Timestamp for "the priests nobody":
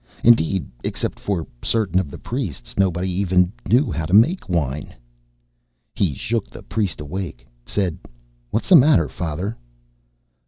2.09-3.11